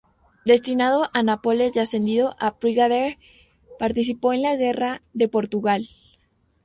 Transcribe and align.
Destinado 0.47 1.11
a 1.13 1.21
Nápoles 1.21 1.75
y 1.75 1.79
ascendido 1.79 2.35
a 2.39 2.55
brigadier, 2.59 3.19
participó 3.77 4.33
en 4.33 4.41
la 4.41 4.55
guerra 4.55 5.03
de 5.13 5.27
Portugal. 5.27 5.89